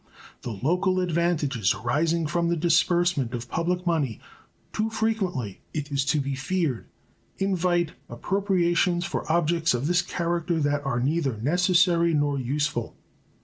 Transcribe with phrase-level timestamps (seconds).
[0.41, 4.19] The local advantages arising from the disbursement of public money
[4.73, 6.87] too frequently, it is to be feared,
[7.37, 12.95] invite appropriations for objects of this character that are neither necessary nor useful.